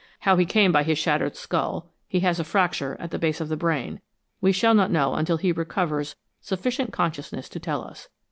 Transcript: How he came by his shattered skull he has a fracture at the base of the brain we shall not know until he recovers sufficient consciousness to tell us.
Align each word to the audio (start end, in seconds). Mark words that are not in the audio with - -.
How 0.21 0.35
he 0.35 0.47
came 0.47 0.71
by 0.71 0.81
his 0.81 0.97
shattered 0.97 1.35
skull 1.35 1.91
he 2.07 2.21
has 2.21 2.39
a 2.39 2.43
fracture 2.43 2.97
at 2.99 3.11
the 3.11 3.19
base 3.19 3.39
of 3.39 3.49
the 3.49 3.55
brain 3.55 4.01
we 4.41 4.51
shall 4.51 4.73
not 4.73 4.89
know 4.89 5.13
until 5.13 5.37
he 5.37 5.51
recovers 5.51 6.15
sufficient 6.39 6.91
consciousness 6.91 7.47
to 7.49 7.59
tell 7.59 7.83
us. 7.83 8.09